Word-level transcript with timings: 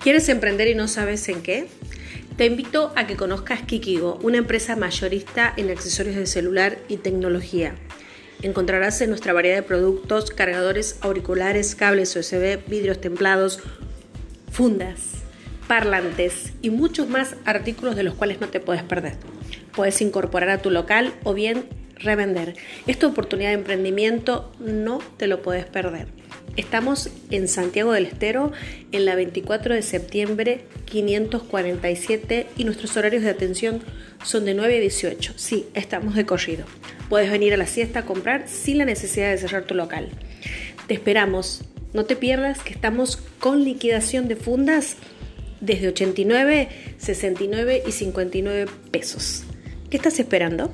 ¿Quieres 0.00 0.30
emprender 0.30 0.66
y 0.68 0.74
no 0.74 0.88
sabes 0.88 1.28
en 1.28 1.42
qué? 1.42 1.66
Te 2.38 2.46
invito 2.46 2.90
a 2.96 3.06
que 3.06 3.16
conozcas 3.16 3.60
Kikigo, 3.60 4.18
una 4.22 4.38
empresa 4.38 4.74
mayorista 4.74 5.52
en 5.58 5.68
accesorios 5.68 6.16
de 6.16 6.26
celular 6.26 6.78
y 6.88 6.96
tecnología. 6.96 7.74
Encontrarás 8.40 8.98
en 9.02 9.10
nuestra 9.10 9.34
variedad 9.34 9.56
de 9.56 9.62
productos 9.62 10.30
cargadores 10.30 10.96
auriculares, 11.02 11.74
cables 11.74 12.16
USB, 12.16 12.66
vidrios 12.66 12.98
templados, 12.98 13.60
fundas, 14.50 15.16
parlantes 15.68 16.54
y 16.62 16.70
muchos 16.70 17.10
más 17.10 17.36
artículos 17.44 17.94
de 17.94 18.02
los 18.02 18.14
cuales 18.14 18.40
no 18.40 18.48
te 18.48 18.58
puedes 18.58 18.82
perder. 18.82 19.18
Puedes 19.76 20.00
incorporar 20.00 20.48
a 20.48 20.62
tu 20.62 20.70
local 20.70 21.12
o 21.24 21.34
bien 21.34 21.68
revender. 22.00 22.54
Esta 22.86 23.06
oportunidad 23.06 23.50
de 23.50 23.54
emprendimiento 23.54 24.52
no 24.58 24.98
te 25.16 25.26
lo 25.26 25.42
puedes 25.42 25.66
perder. 25.66 26.08
Estamos 26.56 27.10
en 27.30 27.46
Santiago 27.48 27.92
del 27.92 28.06
Estero 28.06 28.52
en 28.92 29.04
la 29.04 29.14
24 29.14 29.74
de 29.74 29.82
septiembre 29.82 30.64
547 30.86 32.48
y 32.56 32.64
nuestros 32.64 32.96
horarios 32.96 33.22
de 33.22 33.30
atención 33.30 33.82
son 34.24 34.44
de 34.44 34.54
9 34.54 34.76
a 34.76 34.80
18. 34.80 35.34
Sí, 35.36 35.66
estamos 35.74 36.16
de 36.16 36.26
corrido. 36.26 36.64
Puedes 37.08 37.30
venir 37.30 37.54
a 37.54 37.56
la 37.56 37.66
siesta 37.66 38.00
a 38.00 38.04
comprar 38.04 38.48
sin 38.48 38.78
la 38.78 38.84
necesidad 38.84 39.30
de 39.30 39.38
cerrar 39.38 39.64
tu 39.64 39.74
local. 39.74 40.08
Te 40.86 40.94
esperamos. 40.94 41.62
No 41.92 42.04
te 42.04 42.16
pierdas 42.16 42.60
que 42.62 42.72
estamos 42.72 43.16
con 43.38 43.64
liquidación 43.64 44.28
de 44.28 44.36
fundas 44.36 44.96
desde 45.60 45.88
89, 45.88 46.68
69 46.98 47.82
y 47.86 47.92
59 47.92 48.66
pesos. 48.90 49.44
¿Qué 49.88 49.96
estás 49.96 50.18
esperando? 50.20 50.72